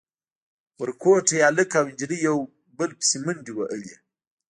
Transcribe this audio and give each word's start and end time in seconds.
ورکوټي 0.81 1.37
هلک 1.47 1.69
او 1.79 1.85
نجلۍ 1.91 2.19
يو 2.27 2.37
بل 2.77 2.89
پسې 2.99 3.17
منډې 3.25 3.51
وهلې. 3.55 3.95